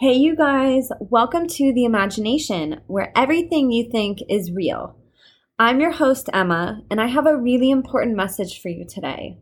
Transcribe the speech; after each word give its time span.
Hey, 0.00 0.12
you 0.12 0.36
guys, 0.36 0.90
welcome 1.00 1.48
to 1.48 1.72
The 1.72 1.84
Imagination, 1.84 2.82
where 2.86 3.10
everything 3.16 3.72
you 3.72 3.90
think 3.90 4.20
is 4.28 4.52
real. 4.52 4.96
I'm 5.58 5.80
your 5.80 5.90
host, 5.90 6.30
Emma, 6.32 6.82
and 6.88 7.00
I 7.00 7.08
have 7.08 7.26
a 7.26 7.36
really 7.36 7.72
important 7.72 8.14
message 8.14 8.62
for 8.62 8.68
you 8.68 8.86
today. 8.88 9.38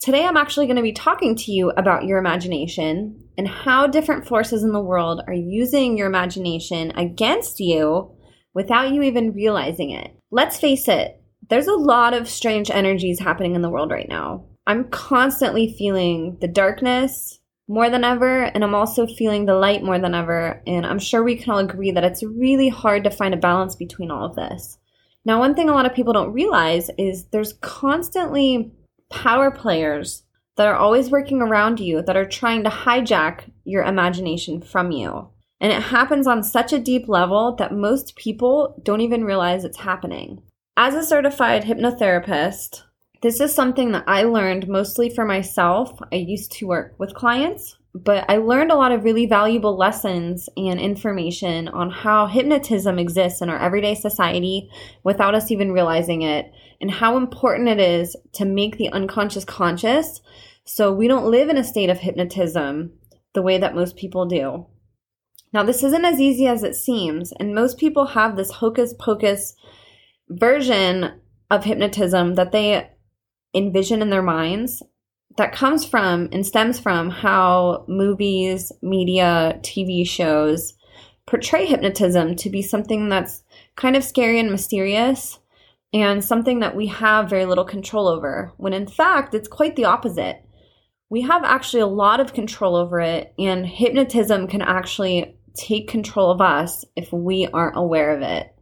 Today, 0.00 0.24
I'm 0.24 0.38
actually 0.38 0.64
going 0.64 0.76
to 0.76 0.82
be 0.82 0.94
talking 0.94 1.36
to 1.36 1.52
you 1.52 1.72
about 1.76 2.06
your 2.06 2.16
imagination 2.16 3.22
and 3.36 3.46
how 3.46 3.86
different 3.86 4.26
forces 4.26 4.64
in 4.64 4.72
the 4.72 4.80
world 4.80 5.20
are 5.26 5.34
using 5.34 5.98
your 5.98 6.06
imagination 6.06 6.90
against 6.96 7.60
you 7.60 8.10
without 8.54 8.94
you 8.94 9.02
even 9.02 9.34
realizing 9.34 9.90
it. 9.90 10.16
Let's 10.30 10.58
face 10.58 10.88
it, 10.88 11.20
there's 11.50 11.68
a 11.68 11.74
lot 11.74 12.14
of 12.14 12.30
strange 12.30 12.70
energies 12.70 13.20
happening 13.20 13.54
in 13.54 13.60
the 13.60 13.68
world 13.68 13.90
right 13.90 14.08
now. 14.08 14.46
I'm 14.66 14.88
constantly 14.88 15.74
feeling 15.76 16.38
the 16.40 16.48
darkness, 16.48 17.40
more 17.68 17.90
than 17.90 18.02
ever, 18.02 18.44
and 18.44 18.64
I'm 18.64 18.74
also 18.74 19.06
feeling 19.06 19.44
the 19.44 19.54
light 19.54 19.84
more 19.84 19.98
than 19.98 20.14
ever. 20.14 20.62
And 20.66 20.86
I'm 20.86 20.98
sure 20.98 21.22
we 21.22 21.36
can 21.36 21.52
all 21.52 21.58
agree 21.58 21.90
that 21.90 22.04
it's 22.04 22.22
really 22.22 22.70
hard 22.70 23.04
to 23.04 23.10
find 23.10 23.34
a 23.34 23.38
balance 23.38 23.76
between 23.76 24.10
all 24.10 24.24
of 24.24 24.34
this. 24.34 24.78
Now, 25.24 25.38
one 25.38 25.54
thing 25.54 25.68
a 25.68 25.74
lot 25.74 25.84
of 25.84 25.94
people 25.94 26.14
don't 26.14 26.32
realize 26.32 26.90
is 26.96 27.24
there's 27.26 27.52
constantly 27.52 28.72
power 29.10 29.50
players 29.50 30.24
that 30.56 30.66
are 30.66 30.76
always 30.76 31.10
working 31.10 31.42
around 31.42 31.78
you 31.78 32.02
that 32.02 32.16
are 32.16 32.26
trying 32.26 32.64
to 32.64 32.70
hijack 32.70 33.50
your 33.64 33.84
imagination 33.84 34.60
from 34.60 34.90
you. 34.90 35.28
And 35.60 35.72
it 35.72 35.82
happens 35.82 36.26
on 36.26 36.42
such 36.42 36.72
a 36.72 36.78
deep 36.78 37.08
level 37.08 37.54
that 37.56 37.72
most 37.72 38.16
people 38.16 38.80
don't 38.82 39.00
even 39.00 39.24
realize 39.24 39.64
it's 39.64 39.78
happening. 39.78 40.42
As 40.76 40.94
a 40.94 41.04
certified 41.04 41.64
hypnotherapist, 41.64 42.82
this 43.20 43.40
is 43.40 43.54
something 43.54 43.92
that 43.92 44.04
I 44.06 44.22
learned 44.22 44.68
mostly 44.68 45.10
for 45.10 45.24
myself. 45.24 45.98
I 46.12 46.16
used 46.16 46.52
to 46.52 46.66
work 46.66 46.94
with 46.98 47.14
clients, 47.14 47.76
but 47.94 48.24
I 48.28 48.36
learned 48.36 48.70
a 48.70 48.76
lot 48.76 48.92
of 48.92 49.02
really 49.02 49.26
valuable 49.26 49.76
lessons 49.76 50.48
and 50.56 50.78
information 50.78 51.68
on 51.68 51.90
how 51.90 52.26
hypnotism 52.26 52.98
exists 52.98 53.40
in 53.40 53.48
our 53.48 53.58
everyday 53.58 53.94
society 53.94 54.70
without 55.02 55.34
us 55.34 55.50
even 55.50 55.72
realizing 55.72 56.22
it, 56.22 56.52
and 56.80 56.90
how 56.90 57.16
important 57.16 57.68
it 57.68 57.80
is 57.80 58.16
to 58.34 58.44
make 58.44 58.76
the 58.76 58.90
unconscious 58.90 59.44
conscious 59.44 60.20
so 60.64 60.92
we 60.92 61.08
don't 61.08 61.30
live 61.30 61.48
in 61.48 61.56
a 61.56 61.64
state 61.64 61.90
of 61.90 61.98
hypnotism 61.98 62.92
the 63.34 63.42
way 63.42 63.58
that 63.58 63.74
most 63.74 63.96
people 63.96 64.26
do. 64.26 64.66
Now, 65.52 65.62
this 65.62 65.82
isn't 65.82 66.04
as 66.04 66.20
easy 66.20 66.46
as 66.46 66.62
it 66.62 66.76
seems, 66.76 67.32
and 67.32 67.54
most 67.54 67.78
people 67.78 68.06
have 68.08 68.36
this 68.36 68.52
hocus 68.52 68.94
pocus 68.98 69.54
version 70.28 71.20
of 71.50 71.64
hypnotism 71.64 72.34
that 72.34 72.52
they 72.52 72.90
envision 73.58 74.00
in 74.00 74.10
their 74.10 74.22
minds 74.22 74.82
that 75.36 75.52
comes 75.52 75.84
from 75.84 76.28
and 76.32 76.44
stems 76.44 76.80
from 76.80 77.10
how 77.10 77.84
movies, 77.88 78.72
media, 78.82 79.58
TV 79.62 80.06
shows 80.06 80.74
portray 81.26 81.66
hypnotism 81.66 82.34
to 82.36 82.50
be 82.50 82.62
something 82.62 83.08
that's 83.08 83.42
kind 83.76 83.96
of 83.96 84.02
scary 84.02 84.40
and 84.40 84.50
mysterious 84.50 85.38
and 85.92 86.24
something 86.24 86.60
that 86.60 86.74
we 86.74 86.86
have 86.86 87.30
very 87.30 87.46
little 87.46 87.64
control 87.64 88.08
over, 88.08 88.52
when 88.56 88.72
in 88.72 88.86
fact, 88.86 89.34
it's 89.34 89.48
quite 89.48 89.76
the 89.76 89.84
opposite. 89.84 90.42
We 91.10 91.22
have 91.22 91.44
actually 91.44 91.80
a 91.80 91.86
lot 91.86 92.20
of 92.20 92.34
control 92.34 92.76
over 92.76 93.00
it, 93.00 93.32
and 93.38 93.66
hypnotism 93.66 94.48
can 94.48 94.60
actually 94.60 95.38
take 95.54 95.88
control 95.88 96.30
of 96.30 96.40
us 96.40 96.84
if 96.94 97.10
we 97.12 97.46
aren't 97.46 97.78
aware 97.78 98.14
of 98.14 98.20
it. 98.20 98.54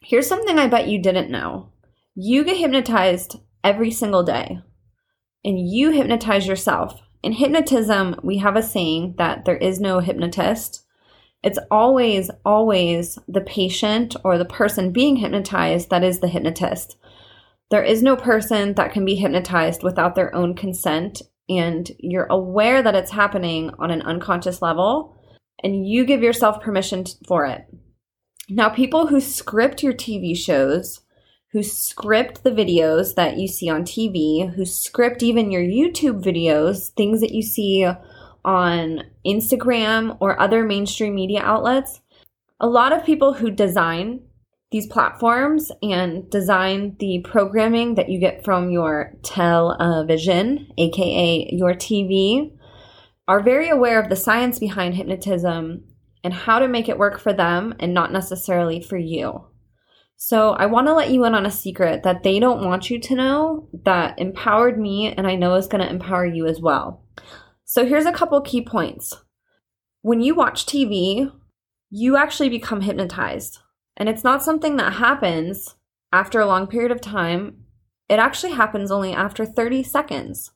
Here's 0.00 0.26
something 0.26 0.58
I 0.58 0.66
bet 0.66 0.88
you 0.88 1.00
didn't 1.00 1.30
know 1.30 1.70
you 2.16 2.44
get 2.44 2.56
hypnotized 2.56 3.36
every 3.64 3.90
single 3.90 4.22
day 4.22 4.60
and 5.44 5.58
you 5.58 5.90
hypnotize 5.90 6.46
yourself. 6.46 7.00
In 7.22 7.32
hypnotism, 7.32 8.16
we 8.22 8.38
have 8.38 8.56
a 8.56 8.62
saying 8.62 9.14
that 9.18 9.44
there 9.44 9.56
is 9.56 9.80
no 9.80 10.00
hypnotist. 10.00 10.84
It's 11.42 11.58
always, 11.70 12.30
always 12.44 13.18
the 13.28 13.40
patient 13.40 14.16
or 14.24 14.36
the 14.36 14.44
person 14.44 14.92
being 14.92 15.16
hypnotized 15.16 15.90
that 15.90 16.04
is 16.04 16.20
the 16.20 16.28
hypnotist. 16.28 16.96
There 17.70 17.82
is 17.82 18.02
no 18.02 18.16
person 18.16 18.74
that 18.74 18.92
can 18.92 19.04
be 19.04 19.14
hypnotized 19.14 19.82
without 19.82 20.14
their 20.14 20.34
own 20.34 20.54
consent, 20.54 21.22
and 21.48 21.90
you're 21.98 22.26
aware 22.26 22.82
that 22.82 22.94
it's 22.94 23.12
happening 23.12 23.70
on 23.78 23.90
an 23.90 24.02
unconscious 24.02 24.60
level, 24.60 25.16
and 25.62 25.86
you 25.86 26.04
give 26.04 26.22
yourself 26.22 26.60
permission 26.60 27.04
for 27.26 27.46
it. 27.46 27.66
Now, 28.48 28.68
people 28.68 29.06
who 29.06 29.20
script 29.20 29.82
your 29.82 29.92
TV 29.92 30.36
shows, 30.36 31.02
who 31.52 31.62
script 31.62 32.44
the 32.44 32.50
videos 32.50 33.14
that 33.16 33.36
you 33.36 33.48
see 33.48 33.68
on 33.68 33.82
TV, 33.82 34.52
who 34.54 34.64
script 34.64 35.22
even 35.22 35.50
your 35.50 35.62
YouTube 35.62 36.22
videos, 36.22 36.90
things 36.90 37.20
that 37.20 37.32
you 37.32 37.42
see 37.42 37.86
on 38.44 39.02
Instagram 39.26 40.16
or 40.20 40.40
other 40.40 40.64
mainstream 40.64 41.14
media 41.14 41.42
outlets. 41.42 42.00
A 42.60 42.68
lot 42.68 42.92
of 42.92 43.04
people 43.04 43.34
who 43.34 43.50
design 43.50 44.20
these 44.70 44.86
platforms 44.86 45.72
and 45.82 46.30
design 46.30 46.94
the 47.00 47.20
programming 47.24 47.96
that 47.96 48.08
you 48.08 48.20
get 48.20 48.44
from 48.44 48.70
your 48.70 49.12
television, 49.22 50.68
aka 50.78 51.48
your 51.52 51.74
TV, 51.74 52.52
are 53.26 53.42
very 53.42 53.68
aware 53.68 54.00
of 54.00 54.08
the 54.08 54.16
science 54.16 54.60
behind 54.60 54.94
hypnotism 54.94 55.82
and 56.22 56.32
how 56.32 56.60
to 56.60 56.68
make 56.68 56.88
it 56.88 56.98
work 56.98 57.18
for 57.18 57.32
them 57.32 57.74
and 57.80 57.92
not 57.92 58.12
necessarily 58.12 58.80
for 58.80 58.96
you. 58.96 59.44
So 60.22 60.50
I 60.50 60.66
want 60.66 60.86
to 60.86 60.92
let 60.92 61.10
you 61.10 61.24
in 61.24 61.34
on 61.34 61.46
a 61.46 61.50
secret 61.50 62.02
that 62.02 62.22
they 62.22 62.38
don't 62.38 62.62
want 62.62 62.90
you 62.90 63.00
to 63.00 63.14
know 63.14 63.70
that 63.86 64.18
empowered 64.18 64.78
me 64.78 65.10
and 65.10 65.26
I 65.26 65.34
know 65.34 65.54
is 65.54 65.66
going 65.66 65.82
to 65.82 65.88
empower 65.88 66.26
you 66.26 66.46
as 66.46 66.60
well. 66.60 67.02
So 67.64 67.86
here's 67.86 68.04
a 68.04 68.12
couple 68.12 68.38
key 68.42 68.62
points. 68.62 69.16
When 70.02 70.20
you 70.20 70.34
watch 70.34 70.66
TV, 70.66 71.32
you 71.88 72.18
actually 72.18 72.50
become 72.50 72.82
hypnotized. 72.82 73.60
And 73.96 74.10
it's 74.10 74.22
not 74.22 74.42
something 74.42 74.76
that 74.76 74.92
happens 74.92 75.76
after 76.12 76.38
a 76.38 76.46
long 76.46 76.66
period 76.66 76.92
of 76.92 77.00
time. 77.00 77.64
It 78.10 78.18
actually 78.18 78.52
happens 78.52 78.90
only 78.90 79.14
after 79.14 79.46
30 79.46 79.82
seconds. 79.84 80.50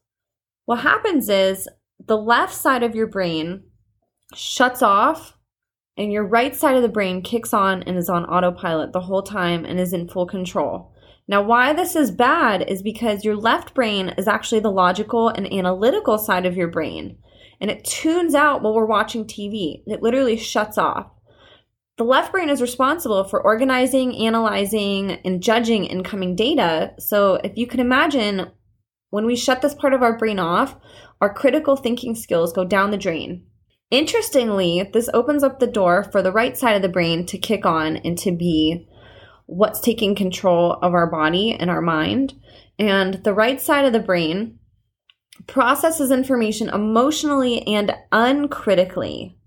What 0.66 0.80
happens 0.80 1.30
is 1.30 1.70
the 1.98 2.18
left 2.18 2.52
side 2.52 2.82
of 2.82 2.94
your 2.94 3.06
brain 3.06 3.62
shuts 4.34 4.82
off 4.82 5.33
and 5.96 6.12
your 6.12 6.24
right 6.24 6.54
side 6.54 6.76
of 6.76 6.82
the 6.82 6.88
brain 6.88 7.22
kicks 7.22 7.52
on 7.52 7.82
and 7.84 7.96
is 7.96 8.08
on 8.08 8.24
autopilot 8.24 8.92
the 8.92 9.00
whole 9.00 9.22
time 9.22 9.64
and 9.64 9.78
is 9.78 9.92
in 9.92 10.08
full 10.08 10.26
control. 10.26 10.92
Now, 11.26 11.42
why 11.42 11.72
this 11.72 11.96
is 11.96 12.10
bad 12.10 12.68
is 12.68 12.82
because 12.82 13.24
your 13.24 13.36
left 13.36 13.74
brain 13.74 14.10
is 14.18 14.28
actually 14.28 14.60
the 14.60 14.70
logical 14.70 15.28
and 15.28 15.50
analytical 15.50 16.18
side 16.18 16.44
of 16.44 16.56
your 16.56 16.68
brain, 16.68 17.16
and 17.60 17.70
it 17.70 17.84
tunes 17.84 18.34
out 18.34 18.62
while 18.62 18.74
we're 18.74 18.84
watching 18.84 19.24
TV. 19.24 19.82
It 19.86 20.02
literally 20.02 20.36
shuts 20.36 20.76
off. 20.76 21.10
The 21.96 22.04
left 22.04 22.32
brain 22.32 22.50
is 22.50 22.60
responsible 22.60 23.24
for 23.24 23.40
organizing, 23.40 24.16
analyzing, 24.16 25.12
and 25.24 25.42
judging 25.42 25.84
incoming 25.84 26.36
data. 26.36 26.92
So, 26.98 27.36
if 27.36 27.56
you 27.56 27.66
can 27.66 27.80
imagine, 27.80 28.50
when 29.10 29.24
we 29.24 29.36
shut 29.36 29.62
this 29.62 29.74
part 29.74 29.94
of 29.94 30.02
our 30.02 30.18
brain 30.18 30.38
off, 30.38 30.76
our 31.20 31.32
critical 31.32 31.76
thinking 31.76 32.14
skills 32.14 32.52
go 32.52 32.64
down 32.64 32.90
the 32.90 32.98
drain. 32.98 33.46
Interestingly, 33.94 34.90
this 34.92 35.08
opens 35.14 35.44
up 35.44 35.60
the 35.60 35.68
door 35.68 36.02
for 36.02 36.20
the 36.20 36.32
right 36.32 36.58
side 36.58 36.74
of 36.74 36.82
the 36.82 36.88
brain 36.88 37.24
to 37.26 37.38
kick 37.38 37.64
on 37.64 37.98
and 37.98 38.18
to 38.18 38.32
be 38.32 38.88
what's 39.46 39.78
taking 39.80 40.16
control 40.16 40.72
of 40.82 40.94
our 40.94 41.08
body 41.08 41.52
and 41.52 41.70
our 41.70 41.80
mind. 41.80 42.34
And 42.76 43.22
the 43.22 43.32
right 43.32 43.60
side 43.60 43.84
of 43.84 43.92
the 43.92 44.00
brain 44.00 44.58
processes 45.46 46.10
information 46.10 46.70
emotionally 46.70 47.64
and 47.68 47.94
uncritically. 48.10 49.38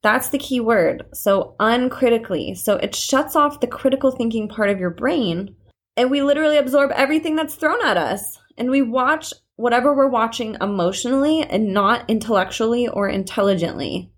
That's 0.00 0.28
the 0.28 0.38
key 0.38 0.60
word. 0.60 1.02
So, 1.12 1.56
uncritically. 1.58 2.54
So, 2.54 2.76
it 2.76 2.94
shuts 2.94 3.34
off 3.34 3.58
the 3.58 3.66
critical 3.66 4.12
thinking 4.12 4.48
part 4.48 4.70
of 4.70 4.78
your 4.78 4.90
brain, 4.90 5.56
and 5.96 6.08
we 6.08 6.22
literally 6.22 6.56
absorb 6.56 6.92
everything 6.92 7.34
that's 7.34 7.56
thrown 7.56 7.84
at 7.84 7.96
us. 7.96 8.38
And 8.56 8.70
we 8.70 8.80
watch 8.80 9.34
whatever 9.56 9.94
we're 9.94 10.08
watching 10.08 10.56
emotionally 10.60 11.42
and 11.42 11.72
not 11.72 12.08
intellectually 12.08 12.88
or 12.88 13.08
intelligently. 13.08 14.10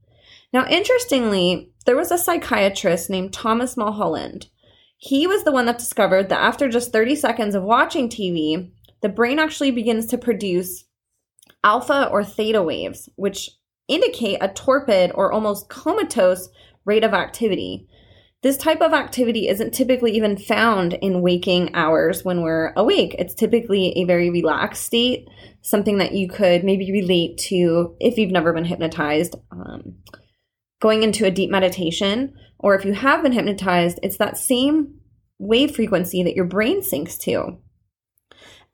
Now, 0.53 0.67
interestingly, 0.69 1.73
there 1.87 1.97
was 1.97 2.11
a 2.11 2.19
psychiatrist 2.19 3.11
named 3.11 3.33
Thomas 3.33 3.77
Mulholland. 3.77 4.49
He 4.97 5.27
was 5.27 5.45
the 5.45 5.53
one 5.53 5.67
that 5.67 5.79
discovered 5.79 6.29
that 6.29 6.41
after 6.41 6.69
just 6.69 6.93
30 6.93 7.17
seconds 7.17 7.55
of 7.55 7.63
watching 7.63 8.09
TV, 8.09 8.71
the 9.03 9.09
brain 9.09 9.39
actually 9.39 9.71
begins 9.71 10.07
to 10.07 10.19
produce 10.19 10.85
alpha 11.63 12.09
or 12.11 12.25
theta 12.25 12.63
waves, 12.63 13.09
which 13.17 13.51
indicate 13.89 14.39
a 14.41 14.49
torpid 14.49 15.11
or 15.15 15.33
almost 15.33 15.69
comatose 15.69 16.49
rate 16.85 17.05
of 17.05 17.13
activity. 17.13 17.89
This 18.45 18.59
type 18.59 18.83
of 18.83 18.93
activity 18.93 19.49
isn't 19.49 19.73
typically 19.73 20.13
even 20.13 20.37
found 20.37 20.93
in 20.93 21.23
waking 21.23 21.75
hours 21.75 22.27
when 22.27 22.43
we're 22.43 22.75
awake. 22.77 23.17
It's 23.19 23.33
typically 23.33 23.97
a 23.97 24.05
very 24.05 24.29
relaxed 24.29 24.83
state, 24.83 25.27
something 25.63 25.97
that 25.97 26.13
you 26.13 26.29
could 26.29 26.63
maybe 26.63 26.93
relate 26.93 27.39
to 27.49 27.97
if 28.01 28.19
you've 28.19 28.31
never 28.31 28.53
been 28.53 28.67
hypnotized. 28.67 29.35
Um, 29.51 29.95
going 30.83 31.03
into 31.03 31.25
a 31.25 31.31
deep 31.31 31.51
meditation, 31.51 32.35
or 32.59 32.75
if 32.75 32.85
you 32.85 32.93
have 32.93 33.23
been 33.23 33.33
hypnotized, 33.33 33.99
it's 34.03 34.19
that 34.19 34.37
same 34.37 35.01
wave 35.39 35.75
frequency 35.75 36.23
that 36.23 36.37
your 36.37 36.45
brain 36.45 36.83
sinks 36.83 37.17
to. 37.17 37.57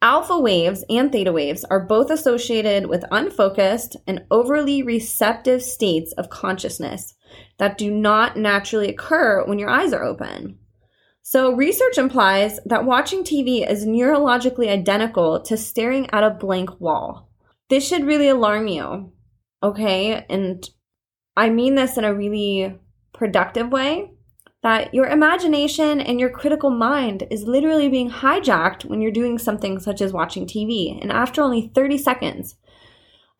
Alpha 0.02 0.36
waves 0.36 0.84
and 0.90 1.12
theta 1.12 1.30
waves 1.32 1.64
are 1.70 1.86
both 1.86 2.10
associated 2.10 2.86
with 2.86 3.04
unfocused 3.12 3.96
and 4.08 4.24
overly 4.32 4.82
receptive 4.82 5.62
states 5.62 6.12
of 6.14 6.28
consciousness 6.28 7.14
that 7.58 7.78
do 7.78 7.90
not 7.90 8.36
naturally 8.36 8.88
occur 8.88 9.44
when 9.44 9.58
your 9.58 9.70
eyes 9.70 9.92
are 9.92 10.04
open. 10.04 10.58
So, 11.22 11.52
research 11.52 11.98
implies 11.98 12.58
that 12.64 12.84
watching 12.84 13.22
TV 13.22 13.68
is 13.68 13.86
neurologically 13.86 14.68
identical 14.68 15.40
to 15.42 15.56
staring 15.56 16.08
at 16.10 16.24
a 16.24 16.30
blank 16.30 16.80
wall. 16.80 17.28
This 17.68 17.86
should 17.86 18.04
really 18.04 18.28
alarm 18.28 18.66
you, 18.66 19.12
okay? 19.62 20.24
And 20.28 20.68
I 21.36 21.50
mean 21.50 21.74
this 21.74 21.96
in 21.96 22.04
a 22.04 22.14
really 22.14 22.78
productive 23.12 23.70
way 23.70 24.10
that 24.62 24.92
your 24.92 25.06
imagination 25.06 26.00
and 26.00 26.20
your 26.20 26.28
critical 26.28 26.70
mind 26.70 27.26
is 27.30 27.44
literally 27.44 27.88
being 27.88 28.10
hijacked 28.10 28.84
when 28.84 29.00
you're 29.00 29.10
doing 29.10 29.38
something 29.38 29.78
such 29.78 30.02
as 30.02 30.12
watching 30.12 30.46
TV. 30.46 31.00
And 31.00 31.10
after 31.10 31.40
only 31.42 31.70
30 31.74 31.96
seconds, 31.96 32.56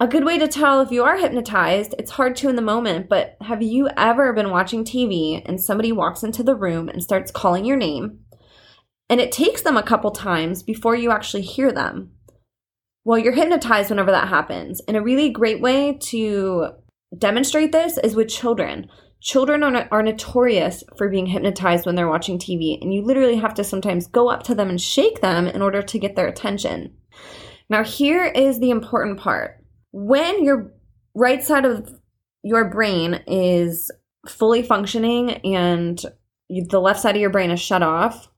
a 0.00 0.08
good 0.08 0.24
way 0.24 0.38
to 0.38 0.48
tell 0.48 0.80
if 0.80 0.90
you 0.90 1.04
are 1.04 1.18
hypnotized, 1.18 1.94
it's 1.98 2.12
hard 2.12 2.34
to 2.36 2.48
in 2.48 2.56
the 2.56 2.62
moment, 2.62 3.10
but 3.10 3.36
have 3.42 3.60
you 3.60 3.86
ever 3.98 4.32
been 4.32 4.48
watching 4.48 4.82
TV 4.82 5.42
and 5.44 5.60
somebody 5.60 5.92
walks 5.92 6.22
into 6.22 6.42
the 6.42 6.54
room 6.54 6.88
and 6.88 7.02
starts 7.02 7.30
calling 7.30 7.66
your 7.66 7.76
name? 7.76 8.20
And 9.10 9.20
it 9.20 9.30
takes 9.30 9.60
them 9.60 9.76
a 9.76 9.82
couple 9.82 10.10
times 10.10 10.62
before 10.62 10.96
you 10.96 11.10
actually 11.10 11.42
hear 11.42 11.70
them. 11.70 12.12
Well, 13.04 13.18
you're 13.18 13.34
hypnotized 13.34 13.90
whenever 13.90 14.10
that 14.10 14.28
happens. 14.28 14.80
And 14.88 14.96
a 14.96 15.02
really 15.02 15.28
great 15.28 15.60
way 15.60 15.98
to 16.04 16.68
demonstrate 17.18 17.72
this 17.72 17.98
is 17.98 18.14
with 18.14 18.28
children. 18.28 18.88
Children 19.20 19.62
are, 19.62 19.86
are 19.90 20.02
notorious 20.02 20.82
for 20.96 21.10
being 21.10 21.26
hypnotized 21.26 21.84
when 21.84 21.94
they're 21.94 22.08
watching 22.08 22.38
TV, 22.38 22.80
and 22.80 22.94
you 22.94 23.02
literally 23.02 23.36
have 23.36 23.52
to 23.54 23.64
sometimes 23.64 24.06
go 24.06 24.30
up 24.30 24.44
to 24.44 24.54
them 24.54 24.70
and 24.70 24.80
shake 24.80 25.20
them 25.20 25.46
in 25.46 25.60
order 25.60 25.82
to 25.82 25.98
get 25.98 26.16
their 26.16 26.28
attention. 26.28 26.94
Now, 27.68 27.84
here 27.84 28.24
is 28.24 28.60
the 28.60 28.70
important 28.70 29.18
part 29.18 29.59
when 29.92 30.44
your 30.44 30.72
right 31.14 31.42
side 31.42 31.64
of 31.64 32.00
your 32.42 32.70
brain 32.70 33.22
is 33.26 33.90
fully 34.28 34.62
functioning 34.62 35.32
and 35.44 36.00
the 36.48 36.80
left 36.80 37.00
side 37.00 37.14
of 37.14 37.20
your 37.20 37.30
brain 37.30 37.50
is 37.50 37.60
shut 37.60 37.82
off, 37.82 38.28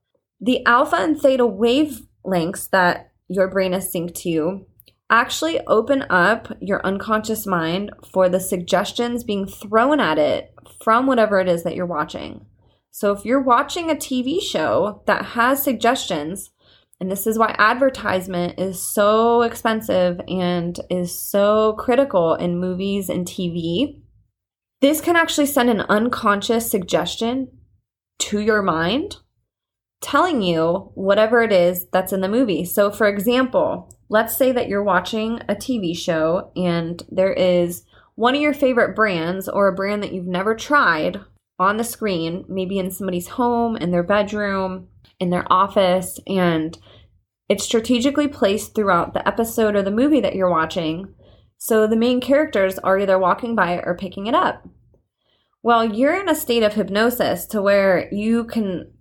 the 0.41 0.65
alpha 0.67 0.97
and 0.97 1.21
theta 1.21 1.45
wavelengths 1.45 2.71
that 2.71 3.13
your 3.29 3.49
brain 3.49 3.73
is 3.73 3.93
synced 3.93 4.15
to 4.17 4.67
actually 5.09 5.61
open 5.67 6.05
up 6.11 6.57
your 6.61 6.85
unconscious 6.87 7.47
mind 7.47 7.91
for 8.13 8.29
the 8.29 8.41
suggestions 8.41 9.23
being 9.23 9.47
thrown 9.47 10.01
at 10.01 10.19
it 10.19 10.55
from 10.83 11.07
whatever 11.07 11.39
it 11.39 11.49
is 11.49 11.63
that 11.65 11.75
you're 11.75 11.87
watching. 11.87 12.47
So 12.91 13.13
if 13.13 13.25
you're 13.25 13.43
watching 13.43 13.91
a 13.91 13.95
TV 13.95 14.41
show 14.41 15.03
that 15.07 15.25
has 15.27 15.63
suggestions, 15.63 16.51
and 17.03 17.11
this 17.11 17.27
is 17.27 17.37
why 17.37 17.53
advertisement 17.59 18.61
is 18.61 18.81
so 18.81 19.43
expensive 19.43 20.21
and 20.29 20.79
is 20.89 21.13
so 21.13 21.73
critical 21.73 22.37
in 22.37 22.61
movies 22.61 23.09
and 23.09 23.27
TV. 23.27 24.01
This 24.81 25.01
can 25.01 25.17
actually 25.17 25.47
send 25.47 25.69
an 25.69 25.81
unconscious 25.81 26.71
suggestion 26.71 27.49
to 28.21 28.39
your 28.39 28.63
mind 28.63 29.17
telling 30.01 30.43
you 30.43 30.93
whatever 30.95 31.43
it 31.43 31.51
is 31.51 31.89
that's 31.93 32.13
in 32.13 32.21
the 32.21 32.29
movie. 32.29 32.65
So, 32.65 32.93
for 32.93 33.09
example, 33.09 33.93
let's 34.09 34.37
say 34.37 34.53
that 34.53 34.69
you're 34.69 34.85
watching 34.85 35.41
a 35.49 35.57
TV 35.57 35.97
show 35.97 36.53
and 36.55 37.03
there 37.11 37.33
is 37.33 37.83
one 38.15 38.37
of 38.37 38.41
your 38.41 38.55
favorite 38.55 38.95
brands 38.95 39.49
or 39.49 39.67
a 39.67 39.75
brand 39.75 40.05
that 40.05 40.13
you've 40.13 40.29
never 40.29 40.55
tried 40.55 41.19
on 41.59 41.79
the 41.79 41.85
screen, 41.85 42.45
maybe 42.49 42.79
in 42.79 42.93
somebody's 42.93 43.27
home, 43.27 43.77
in 43.77 43.91
their 43.91 44.05
bedroom, 44.05 44.87
in 45.23 45.31
their 45.31 45.51
office, 45.51 46.19
and 46.27 46.77
it's 47.49 47.65
strategically 47.65 48.29
placed 48.29 48.75
throughout 48.75 49.15
the 49.15 49.27
episode 49.27 49.77
or 49.77 49.83
the 49.83 49.91
movie 49.91 50.21
that 50.21 50.35
you're 50.35 50.51
watching. 50.51 51.15
So 51.57 51.87
the 51.87 51.97
main 51.97 52.21
characters 52.21 52.79
are 52.81 52.99
either 52.99 53.19
walking 53.19 53.55
by 53.55 53.75
it 53.75 53.85
or 53.87 53.97
picking 53.97 54.27
it 54.27 54.35
up. 54.35 54.69
Well, 55.63 55.85
you're 55.85 56.21
in 56.21 56.29
a 56.29 56.35
state 56.35 56.65
of 56.65 56.75
hypnosis 56.75 57.47
to 57.47 57.63
where 57.63 58.13
you 58.13 58.45
can 58.45 58.93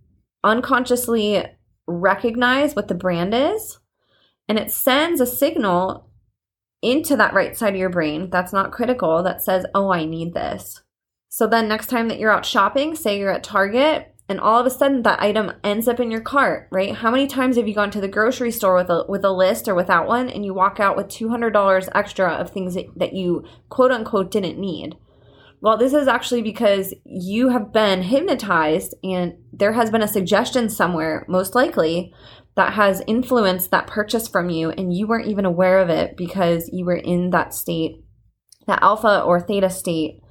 unconsciously 0.43 1.43
recognize 1.87 2.75
what 2.75 2.87
the 2.87 2.93
brand 2.93 3.33
is 3.33 3.79
and 4.47 4.59
it 4.59 4.69
sends 4.69 5.21
a 5.21 5.25
signal 5.25 6.09
into 6.81 7.15
that 7.15 7.33
right 7.33 7.57
side 7.57 7.73
of 7.73 7.79
your 7.79 7.89
brain 7.89 8.29
that's 8.29 8.51
not 8.51 8.71
critical 8.71 9.23
that 9.23 9.41
says, 9.41 9.65
Oh, 9.73 9.93
I 9.93 10.03
need 10.03 10.33
this. 10.33 10.81
So 11.29 11.47
then, 11.47 11.69
next 11.69 11.87
time 11.87 12.09
that 12.09 12.19
you're 12.19 12.31
out 12.31 12.45
shopping, 12.45 12.95
say 12.95 13.17
you're 13.17 13.31
at 13.31 13.45
Target 13.45 14.10
and 14.31 14.39
all 14.39 14.59
of 14.59 14.65
a 14.65 14.69
sudden 14.69 15.03
that 15.03 15.21
item 15.21 15.51
ends 15.61 15.89
up 15.89 15.99
in 15.99 16.09
your 16.09 16.21
cart, 16.21 16.69
right? 16.71 16.95
How 16.95 17.11
many 17.11 17.27
times 17.27 17.57
have 17.57 17.67
you 17.67 17.75
gone 17.75 17.91
to 17.91 17.99
the 17.99 18.07
grocery 18.07 18.49
store 18.49 18.75
with 18.75 18.89
a 18.89 19.05
with 19.07 19.25
a 19.25 19.31
list 19.31 19.67
or 19.67 19.75
without 19.75 20.07
one 20.07 20.29
and 20.29 20.45
you 20.45 20.53
walk 20.53 20.79
out 20.79 20.95
with 20.95 21.09
$200 21.09 21.89
extra 21.93 22.29
of 22.31 22.49
things 22.49 22.75
that, 22.75 22.85
that 22.95 23.13
you 23.13 23.43
quote 23.69 23.91
unquote 23.91 24.31
didn't 24.31 24.57
need? 24.57 24.95
Well, 25.59 25.77
this 25.77 25.93
is 25.93 26.07
actually 26.07 26.41
because 26.41 26.93
you 27.03 27.49
have 27.49 27.73
been 27.73 28.01
hypnotized 28.01 28.95
and 29.03 29.33
there 29.51 29.73
has 29.73 29.91
been 29.91 30.01
a 30.01 30.07
suggestion 30.07 30.69
somewhere, 30.69 31.25
most 31.27 31.53
likely, 31.53 32.13
that 32.55 32.73
has 32.73 33.03
influenced 33.05 33.69
that 33.71 33.85
purchase 33.85 34.29
from 34.29 34.49
you 34.49 34.71
and 34.71 34.95
you 34.95 35.07
weren't 35.07 35.27
even 35.27 35.45
aware 35.45 35.79
of 35.79 35.89
it 35.89 36.15
because 36.15 36.69
you 36.71 36.85
were 36.85 36.95
in 36.95 37.31
that 37.31 37.53
state, 37.53 38.03
that 38.65 38.81
alpha 38.81 39.21
or 39.21 39.41
theta 39.41 39.69
state 39.69 40.21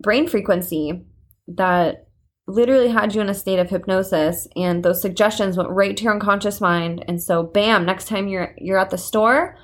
brain 0.00 0.28
frequency 0.28 1.06
that 1.48 2.05
literally 2.46 2.88
had 2.88 3.14
you 3.14 3.20
in 3.20 3.28
a 3.28 3.34
state 3.34 3.58
of 3.58 3.70
hypnosis 3.70 4.46
and 4.54 4.82
those 4.82 5.02
suggestions 5.02 5.56
went 5.56 5.70
right 5.70 5.96
to 5.96 6.04
your 6.04 6.12
unconscious 6.12 6.60
mind 6.60 7.04
and 7.08 7.20
so 7.20 7.42
bam 7.42 7.84
next 7.84 8.06
time 8.06 8.28
you're 8.28 8.54
you're 8.58 8.78
at 8.78 8.90
the 8.90 8.98
store 8.98 9.56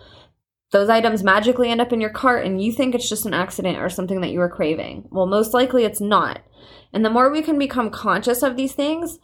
those 0.73 0.89
items 0.89 1.23
magically 1.23 1.69
end 1.69 1.81
up 1.81 1.93
in 1.93 2.01
your 2.01 2.11
cart 2.11 2.45
and 2.45 2.63
you 2.63 2.73
think 2.73 2.95
it's 2.95 3.09
just 3.09 3.27
an 3.27 3.35
accident 3.35 3.79
or 3.79 3.91
something 3.91 4.23
that 4.23 4.31
you 4.31 4.39
were 4.39 4.49
craving. 4.49 5.07
Well 5.11 5.27
most 5.27 5.55
likely 5.55 5.85
it's 5.85 6.01
not. 6.01 6.43
And 6.95 7.05
the 7.05 7.11
more 7.11 7.31
we 7.31 7.43
can 7.43 7.59
become 7.59 7.91
conscious 7.91 8.43
of 8.43 8.57
these 8.57 8.73
things 8.73 9.19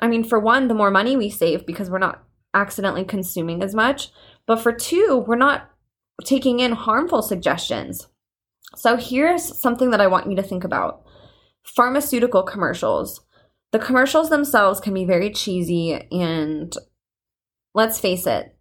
i 0.00 0.08
mean 0.08 0.24
for 0.24 0.40
one 0.40 0.66
the 0.66 0.74
more 0.74 0.90
money 0.90 1.16
we 1.16 1.30
save 1.30 1.64
because 1.66 1.88
we're 1.88 1.98
not 1.98 2.24
accidentally 2.52 3.04
consuming 3.04 3.62
as 3.62 3.74
much 3.74 4.08
but 4.46 4.60
for 4.60 4.72
two 4.72 5.24
we're 5.26 5.36
not 5.36 5.70
taking 6.24 6.58
in 6.60 6.72
harmful 6.72 7.22
suggestions. 7.22 8.08
So 8.76 8.96
here's 8.96 9.60
something 9.60 9.90
that 9.90 10.00
i 10.00 10.08
want 10.08 10.28
you 10.28 10.34
to 10.36 10.42
think 10.42 10.64
about 10.64 11.04
pharmaceutical 11.64 12.42
commercials. 12.42 13.20
The 13.72 13.78
commercials 13.78 14.30
themselves 14.30 14.80
can 14.80 14.94
be 14.94 15.04
very 15.04 15.30
cheesy 15.30 15.94
and 16.12 16.74
let's 17.74 17.98
face 17.98 18.26
it, 18.26 18.56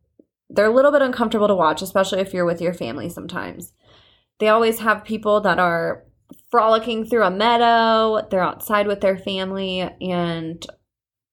they're 0.50 0.66
a 0.66 0.74
little 0.74 0.92
bit 0.92 1.02
uncomfortable 1.02 1.48
to 1.48 1.56
watch, 1.56 1.82
especially 1.82 2.20
if 2.20 2.34
you're 2.34 2.46
with 2.46 2.62
your 2.62 2.74
family 2.74 3.10
sometimes. 3.10 3.74
They 4.40 4.50
always 4.50 4.80
have 4.80 5.04
people 5.04 5.42
that 5.42 5.60
are 5.60 6.04
frolicking 6.50 7.06
through 7.06 7.24
a 7.24 7.32
meadow, 7.32 8.28
they're 8.30 8.44
outside 8.44 8.88
with 8.88 9.02
their 9.02 9.18
family, 9.18 9.82
and 9.82 10.66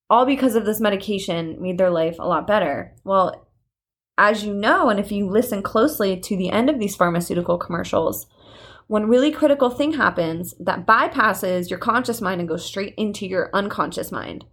all 0.08 0.26
because 0.26 0.54
of 0.54 0.64
this 0.64 0.80
medication 0.80 1.60
made 1.60 1.78
their 1.78 1.90
life 1.90 2.16
a 2.18 2.26
lot 2.26 2.46
better. 2.46 2.94
Well, 3.04 3.48
as 4.18 4.44
you 4.44 4.52
know, 4.52 4.88
and 4.88 5.00
if 5.00 5.10
you 5.12 5.26
listen 5.26 5.62
closely 5.62 6.18
to 6.20 6.36
the 6.36 6.50
end 6.50 6.68
of 6.68 6.78
these 6.78 6.96
pharmaceutical 6.96 7.58
commercials, 7.58 8.26
one 8.90 9.08
really 9.08 9.30
critical 9.30 9.70
thing 9.70 9.92
happens 9.92 10.52
that 10.58 10.84
bypasses 10.84 11.70
your 11.70 11.78
conscious 11.78 12.20
mind 12.20 12.40
and 12.40 12.48
goes 12.48 12.64
straight 12.64 12.92
into 12.96 13.24
your 13.24 13.48
unconscious 13.54 14.10
mind. 14.10 14.44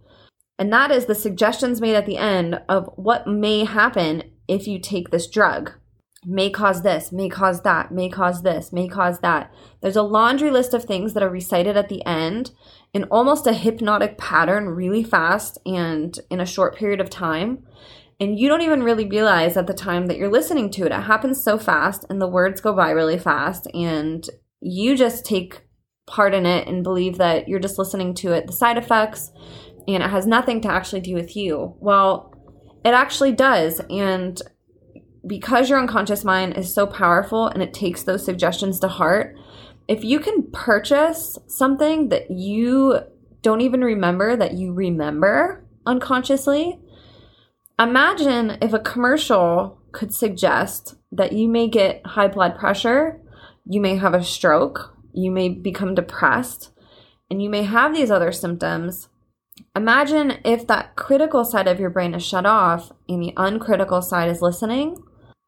And 0.60 0.72
that 0.72 0.92
is 0.92 1.06
the 1.06 1.16
suggestions 1.16 1.80
made 1.80 1.96
at 1.96 2.06
the 2.06 2.18
end 2.18 2.60
of 2.68 2.88
what 2.94 3.26
may 3.26 3.64
happen 3.64 4.22
if 4.46 4.68
you 4.68 4.78
take 4.78 5.10
this 5.10 5.26
drug. 5.26 5.72
May 6.24 6.50
cause 6.50 6.82
this, 6.82 7.10
may 7.10 7.28
cause 7.28 7.62
that, 7.62 7.90
may 7.90 8.08
cause 8.08 8.42
this, 8.42 8.72
may 8.72 8.86
cause 8.86 9.18
that. 9.20 9.52
There's 9.80 9.96
a 9.96 10.02
laundry 10.02 10.52
list 10.52 10.72
of 10.72 10.84
things 10.84 11.14
that 11.14 11.22
are 11.24 11.28
recited 11.28 11.76
at 11.76 11.88
the 11.88 12.06
end 12.06 12.52
in 12.94 13.04
almost 13.04 13.44
a 13.48 13.52
hypnotic 13.52 14.18
pattern, 14.18 14.68
really 14.68 15.02
fast 15.02 15.58
and 15.66 16.16
in 16.30 16.38
a 16.38 16.46
short 16.46 16.76
period 16.76 17.00
of 17.00 17.10
time. 17.10 17.66
And 18.20 18.38
you 18.38 18.48
don't 18.48 18.62
even 18.62 18.82
really 18.82 19.06
realize 19.06 19.56
at 19.56 19.66
the 19.66 19.74
time 19.74 20.06
that 20.06 20.16
you're 20.16 20.30
listening 20.30 20.70
to 20.72 20.82
it. 20.86 20.92
It 20.92 21.02
happens 21.02 21.42
so 21.42 21.56
fast 21.56 22.04
and 22.10 22.20
the 22.20 22.26
words 22.26 22.60
go 22.60 22.74
by 22.74 22.90
really 22.90 23.18
fast. 23.18 23.68
And 23.74 24.28
you 24.60 24.96
just 24.96 25.24
take 25.24 25.62
part 26.06 26.34
in 26.34 26.44
it 26.44 26.66
and 26.66 26.82
believe 26.82 27.18
that 27.18 27.48
you're 27.48 27.60
just 27.60 27.78
listening 27.78 28.14
to 28.14 28.32
it, 28.32 28.46
the 28.46 28.52
side 28.52 28.76
effects, 28.76 29.30
and 29.86 30.02
it 30.02 30.10
has 30.10 30.26
nothing 30.26 30.60
to 30.62 30.68
actually 30.68 31.00
do 31.00 31.14
with 31.14 31.36
you. 31.36 31.76
Well, 31.78 32.34
it 32.84 32.94
actually 32.94 33.32
does. 33.32 33.80
And 33.88 34.40
because 35.26 35.70
your 35.70 35.78
unconscious 35.78 36.24
mind 36.24 36.56
is 36.56 36.74
so 36.74 36.86
powerful 36.86 37.46
and 37.46 37.62
it 37.62 37.74
takes 37.74 38.02
those 38.02 38.24
suggestions 38.24 38.80
to 38.80 38.88
heart, 38.88 39.36
if 39.86 40.02
you 40.04 40.18
can 40.18 40.50
purchase 40.50 41.38
something 41.46 42.08
that 42.08 42.30
you 42.30 43.00
don't 43.42 43.60
even 43.60 43.82
remember 43.82 44.36
that 44.36 44.54
you 44.54 44.72
remember 44.72 45.64
unconsciously, 45.86 46.80
Imagine 47.80 48.58
if 48.60 48.72
a 48.72 48.80
commercial 48.80 49.78
could 49.92 50.12
suggest 50.12 50.96
that 51.12 51.32
you 51.32 51.48
may 51.48 51.68
get 51.68 52.04
high 52.04 52.26
blood 52.26 52.58
pressure, 52.58 53.20
you 53.64 53.80
may 53.80 53.96
have 53.96 54.14
a 54.14 54.24
stroke, 54.24 54.96
you 55.12 55.30
may 55.30 55.48
become 55.48 55.94
depressed, 55.94 56.70
and 57.30 57.40
you 57.40 57.48
may 57.48 57.62
have 57.62 57.94
these 57.94 58.10
other 58.10 58.32
symptoms. 58.32 59.08
Imagine 59.76 60.38
if 60.44 60.66
that 60.66 60.96
critical 60.96 61.44
side 61.44 61.68
of 61.68 61.78
your 61.78 61.90
brain 61.90 62.14
is 62.14 62.26
shut 62.26 62.46
off 62.46 62.90
and 63.08 63.22
the 63.22 63.32
uncritical 63.36 64.02
side 64.02 64.28
is 64.28 64.42
listening. 64.42 64.96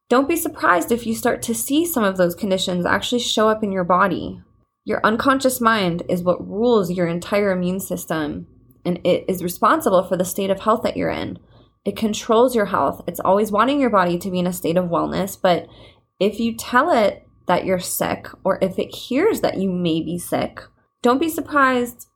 Don't 0.09 0.29
be 0.29 0.37
surprised 0.37 0.93
if 0.93 1.07
you 1.07 1.17
start 1.17 1.43
to 1.43 1.55
see 1.55 1.85
some 1.85 2.05
of 2.05 2.17
those 2.17 2.35
conditions 2.37 2.87
actually 2.87 3.21
show 3.21 3.49
up 3.49 3.65
in 3.65 3.73
your 3.73 3.85
body. 3.85 4.41
Your 4.85 5.01
unconscious 5.05 5.61
mind 5.61 6.05
is 6.09 6.23
what 6.23 6.47
rules 6.47 6.93
your 6.93 7.09
entire 7.09 7.51
immune 7.51 7.81
system, 7.81 8.47
and 8.85 9.01
it 9.05 9.25
is 9.29 9.43
responsible 9.43 10.05
for 10.05 10.17
the 10.17 10.25
state 10.25 10.51
of 10.51 10.61
health 10.61 10.83
that 10.83 10.97
you're 10.97 11.11
in. 11.11 11.39
It 11.85 11.97
controls 11.97 12.55
your 12.55 12.67
health. 12.67 13.03
It's 13.07 13.21
always 13.21 13.51
wanting 13.51 13.81
your 13.81 13.91
body 13.91 14.19
to 14.19 14.31
be 14.31 14.39
in 14.39 14.47
a 14.47 14.53
state 14.53 14.77
of 14.77 14.91
wellness, 14.91 15.39
but 15.41 15.67
if 16.19 16.39
you 16.39 16.55
tell 16.55 16.91
it 16.91 17.27
that 17.47 17.65
you're 17.65 17.81
sick, 17.81 18.29
or 18.45 18.59
if 18.63 18.79
it 18.79 18.95
hears 18.95 19.41
that 19.41 19.59
you 19.59 19.71
may 19.71 20.01
be 20.01 20.19
sick, 20.19 20.61
don't 21.03 21.19
be 21.19 21.29
surprised 21.29 22.09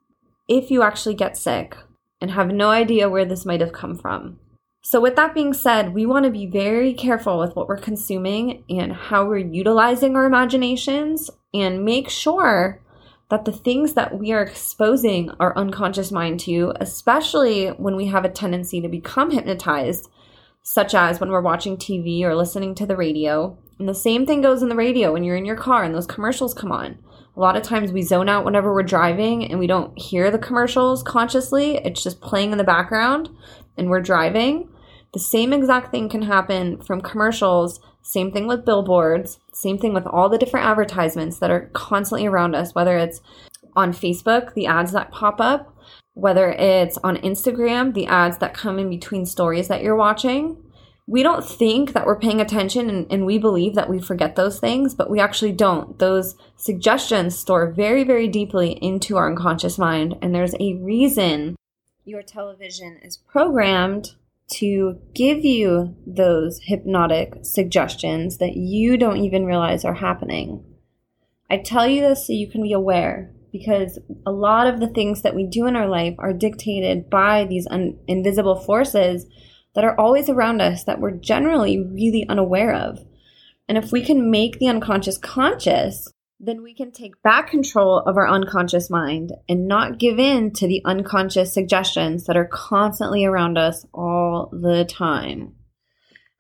if 0.47 0.71
you 0.71 0.83
actually 0.83 1.14
get 1.14 1.37
sick 1.37 1.76
and 2.21 2.30
have 2.30 2.49
no 2.49 2.68
idea 2.68 3.09
where 3.09 3.25
this 3.25 3.47
might 3.47 3.61
have 3.61 3.73
come 3.73 3.97
from. 3.97 4.38
So, 4.83 5.00
with 5.00 5.16
that 5.16 5.35
being 5.35 5.54
said, 5.54 5.94
we 5.94 6.04
want 6.04 6.26
to 6.26 6.30
be 6.30 6.47
very 6.47 6.92
careful 6.92 7.38
with 7.38 7.56
what 7.56 7.68
we're 7.68 7.78
consuming 7.78 8.64
and 8.68 8.92
how 8.92 9.26
we're 9.26 9.38
utilizing 9.38 10.14
our 10.14 10.26
imaginations 10.26 11.30
and 11.54 11.85
make 11.85 12.11
sure 12.11 12.83
that 13.35 13.45
the 13.45 13.50
things 13.50 13.95
that 13.95 14.17
we 14.17 14.31
are 14.31 14.43
exposing 14.43 15.29
our 15.41 15.59
unconscious 15.59 16.12
mind 16.12 16.38
to, 16.38 16.73
especially 16.79 17.67
when 17.71 17.97
we 17.97 18.07
have 18.07 18.25
a 18.25 18.29
tendency 18.29 18.81
to 18.81 18.88
become 18.88 19.33
hypnotized, 19.33 20.09
such 20.62 20.95
as 20.95 21.19
when 21.19 21.31
we're 21.31 21.41
watching 21.41 21.76
TV 21.76 22.23
or 22.23 22.37
listening 22.37 22.76
to 22.76 22.87
the 22.87 22.97
radio. 22.97 23.59
And 23.81 23.88
the 23.88 23.95
same 23.95 24.25
thing 24.25 24.41
goes 24.41 24.62
in 24.62 24.69
the 24.69 24.76
radio 24.76 25.12
when 25.12 25.25
you're 25.25 25.35
in 25.35 25.47
your 25.47 25.57
car 25.57 25.83
and 25.83 25.93
those 25.93 26.07
commercials 26.07 26.55
come 26.55 26.71
on. 26.71 26.97
A 27.37 27.41
lot 27.41 27.57
of 27.57 27.64
times 27.64 27.91
we 27.91 28.03
zone 28.03 28.29
out 28.29 28.45
whenever 28.45 28.73
we're 28.73 28.85
driving 28.85 29.50
and 29.50 29.59
we 29.59 29.67
don't 29.67 29.99
hear 29.99 30.31
the 30.31 30.38
commercials 30.38 31.03
consciously. 31.03 31.75
It's 31.79 32.05
just 32.05 32.21
playing 32.21 32.53
in 32.53 32.59
the 32.59 32.62
background 32.62 33.31
and 33.76 33.91
we're 33.91 34.00
driving. 34.00 34.69
The 35.12 35.19
same 35.19 35.53
exact 35.53 35.91
thing 35.91 36.09
can 36.09 36.23
happen 36.23 36.81
from 36.83 37.00
commercials, 37.00 37.81
same 38.04 38.30
thing 38.30 38.46
with 38.46 38.66
billboards, 38.66 39.38
same 39.52 39.78
thing 39.78 39.94
with 39.94 40.06
all 40.06 40.28
the 40.28 40.37
different 40.37 40.66
advertisements 40.66 41.38
that 41.38 41.50
are 41.50 41.70
constantly 41.73 42.26
around 42.26 42.54
us, 42.54 42.75
whether 42.75 42.99
it's 42.99 43.23
on 43.75 43.92
Facebook, 43.92 44.52
the 44.52 44.66
ads 44.66 44.92
that 44.92 45.11
pop 45.11 45.40
up, 45.40 45.75
whether 46.12 46.52
it's 46.52 46.99
on 46.99 47.16
Instagram, 47.16 47.94
the 47.94 48.06
ads 48.06 48.38
that 48.38 48.52
come 48.52 48.78
in 48.78 48.90
between 48.90 49.25
stories 49.25 49.68
that 49.68 49.82
you're 49.82 49.96
watching. 49.96 50.62
We 51.06 51.23
don't 51.23 51.44
think 51.44 51.94
that 51.94 52.04
we're 52.04 52.18
paying 52.18 52.42
attention 52.42 52.90
and, 52.90 53.06
and, 53.11 53.26
we 53.26 53.38
believe 53.38 53.75
that 53.75 53.90
we 53.90 54.00
forget 54.00 54.37
those 54.37 54.61
things, 54.61 54.94
but 54.94 55.11
we 55.11 55.18
actually 55.18 55.52
don't. 55.52 55.99
Those 55.99 56.34
suggestions 56.56 57.38
store 57.38 57.73
very, 57.73 58.04
very 58.04 58.28
deeply 58.28 58.73
into 58.82 59.16
our 59.16 59.28
unconscious 59.28 59.78
mind, 59.78 60.16
and 60.23 60.34
there's 60.34 60.54
a 60.61 60.75
reason 60.75 61.56
your 62.04 62.23
television 62.23 62.99
is 63.02 63.16
programmed 63.16 64.14
to 64.47 64.99
give 65.15 65.45
you 65.45 65.97
those 66.07 66.61
hypnotic 66.65 67.39
suggestions 67.43 68.39
that 68.39 68.57
you 68.57 68.97
don't 68.97 69.17
even 69.19 69.47
realize 69.47 69.85
are 69.85 69.95
happening. 69.95 70.65
I 71.51 71.59
tell 71.59 71.87
you 71.87 72.03
this 72.03 72.27
so 72.27 72.33
you 72.33 72.51
can 72.51 72.63
be 72.63 72.73
aware 72.73 73.33
because 73.53 73.99
a 74.27 74.33
lot 74.33 74.67
of 74.67 74.81
the 74.81 74.89
things 74.89 75.23
that 75.23 75.35
we 75.35 75.47
do 75.47 75.67
in 75.67 75.77
our 75.77 75.89
life 75.89 76.15
are 76.19 76.33
dictated 76.33 77.09
by 77.09 77.45
these 77.45 77.67
un- 77.69 77.97
invisible 78.09 78.57
forces 78.57 79.27
that 79.75 79.85
are 79.85 79.99
always 79.99 80.29
around 80.29 80.61
us 80.61 80.85
that 80.85 81.01
we're 81.01 81.13
generally 81.13 81.79
really 81.79 82.27
unaware 82.29 82.75
of. 82.75 82.99
And 83.69 83.79
if 83.79 83.93
we 83.93 84.03
can 84.03 84.31
make 84.31 84.59
the 84.59 84.69
unconscious 84.69 85.19
conscious, 85.19 86.13
then 86.41 86.62
we 86.62 86.75
can 86.75 86.93
take 86.93 87.23
back 87.23 87.49
control 87.49 87.99
of 88.00 88.17
our 88.17 88.29
unconscious 88.29 88.91
mind 88.91 89.33
and 89.49 89.69
not 89.69 89.99
give 89.99 90.19
in 90.19 90.53
to 90.53 90.67
the 90.67 90.83
unconscious 90.85 91.55
suggestions 91.55 92.25
that 92.25 92.37
are 92.37 92.49
constantly 92.50 93.25
around 93.25 93.57
us 93.57 93.87
all 93.95 94.50
the 94.53 94.85
time. 94.85 95.55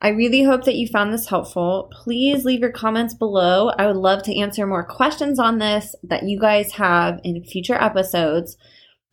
I 0.00 0.08
really 0.08 0.42
hope 0.42 0.64
that 0.64 0.74
you 0.74 0.86
found 0.86 1.14
this 1.14 1.28
helpful. 1.28 1.90
Please 1.90 2.44
leave 2.44 2.60
your 2.60 2.72
comments 2.72 3.14
below. 3.14 3.70
I 3.70 3.86
would 3.86 3.96
love 3.96 4.22
to 4.24 4.38
answer 4.38 4.66
more 4.66 4.84
questions 4.84 5.38
on 5.38 5.58
this 5.58 5.94
that 6.02 6.24
you 6.24 6.38
guys 6.38 6.72
have 6.72 7.20
in 7.24 7.42
future 7.42 7.80
episodes. 7.80 8.58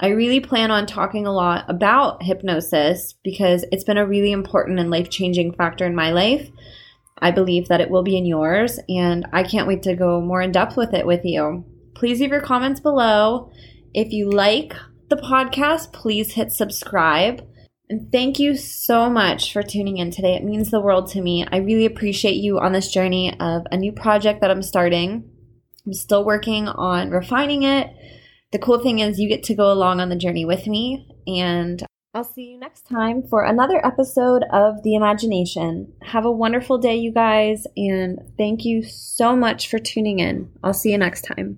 I 0.02 0.08
really 0.08 0.42
plan 0.42 0.72
on 0.72 0.88
talking 0.88 1.26
a 1.26 1.32
lot 1.32 1.64
about 1.70 2.24
hypnosis 2.24 3.14
because 3.24 3.64
it's 3.72 3.84
been 3.84 4.00
a 4.00 4.06
really 4.06 4.32
important 4.32 4.80
and 4.80 4.90
life 4.90 5.10
changing 5.10 5.54
factor 5.54 5.86
in 5.86 5.96
my 5.96 6.12
life. 6.12 6.50
I 7.22 7.32
believe 7.32 7.68
that 7.68 7.82
it 7.82 7.90
will 7.90 8.04
be 8.04 8.18
in 8.18 8.26
yours, 8.26 8.80
and 8.90 9.28
I 9.32 9.44
can't 9.44 9.68
wait 9.68 9.84
to 9.84 9.96
go 9.96 10.20
more 10.22 10.42
in 10.42 10.52
depth 10.52 10.76
with 10.76 10.94
it 10.94 11.06
with 11.06 11.24
you. 11.24 11.64
Please 11.94 12.20
leave 12.20 12.32
your 12.32 12.42
comments 12.42 12.80
below. 12.80 13.52
If 13.94 14.12
you 14.12 14.30
like 14.30 14.74
the 15.10 15.18
podcast, 15.18 15.92
please 15.92 16.34
hit 16.34 16.52
subscribe. 16.52 17.48
And 17.90 18.12
thank 18.12 18.40
you 18.40 18.56
so 18.56 19.10
much 19.10 19.52
for 19.52 19.62
tuning 19.62 19.98
in 19.98 20.12
today. 20.12 20.36
It 20.36 20.46
means 20.46 20.72
the 20.72 20.80
world 20.80 21.10
to 21.12 21.22
me. 21.22 21.46
I 21.52 21.58
really 21.58 21.86
appreciate 21.86 22.38
you 22.38 22.58
on 22.58 22.72
this 22.72 22.90
journey 22.90 23.38
of 23.40 23.64
a 23.70 23.78
new 23.78 23.92
project 23.92 24.40
that 24.42 24.50
I'm 24.50 24.64
starting. 24.64 25.30
I'm 25.86 25.94
still 25.94 26.24
working 26.24 26.70
on 26.70 27.12
refining 27.12 27.64
it. 27.64 27.94
The 28.52 28.60
cool 28.60 28.80
thing 28.80 29.00
is, 29.00 29.20
you 29.20 29.28
get 29.28 29.44
to 29.44 29.56
go 29.56 29.72
along 29.72 30.00
on 30.00 30.10
the 30.10 30.16
journey 30.16 30.46
with 30.46 30.68
me, 30.68 31.08
and 31.28 31.84
I'll 32.14 32.26
see 32.26 32.52
you 32.52 32.58
next 32.58 32.86
time 32.86 33.24
for 33.24 33.46
another 33.46 33.80
episode 33.86 34.44
of 34.52 34.84
The 34.84 34.96
Imagination. 34.96 35.94
Have 36.02 36.26
a 36.26 36.32
wonderful 36.32 36.78
day, 36.78 36.98
you 36.98 37.10
guys, 37.10 37.66
and 37.78 38.20
thank 38.38 38.66
you 38.66 38.84
so 38.84 39.34
much 39.34 39.70
for 39.70 39.80
tuning 39.80 40.20
in. 40.20 40.52
I'll 40.62 40.74
see 40.74 40.92
you 40.92 40.98
next 40.98 41.22
time. 41.22 41.50